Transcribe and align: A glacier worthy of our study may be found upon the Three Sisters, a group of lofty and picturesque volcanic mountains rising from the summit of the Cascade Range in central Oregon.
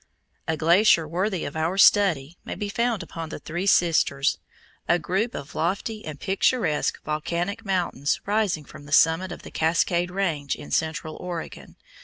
A 0.47 0.57
glacier 0.57 1.07
worthy 1.07 1.45
of 1.45 1.55
our 1.55 1.77
study 1.77 2.35
may 2.43 2.55
be 2.55 2.69
found 2.69 3.03
upon 3.03 3.29
the 3.29 3.37
Three 3.37 3.67
Sisters, 3.67 4.39
a 4.87 4.97
group 4.97 5.35
of 5.35 5.53
lofty 5.53 6.03
and 6.05 6.19
picturesque 6.19 6.99
volcanic 7.03 7.63
mountains 7.63 8.19
rising 8.25 8.65
from 8.65 8.85
the 8.87 8.93
summit 8.93 9.31
of 9.31 9.43
the 9.43 9.51
Cascade 9.51 10.09
Range 10.09 10.55
in 10.55 10.71
central 10.71 11.17
Oregon. 11.17 11.75